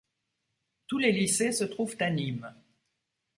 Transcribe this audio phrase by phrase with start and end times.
[0.87, 2.51] Tous les lycées se trouvent à Nîmes.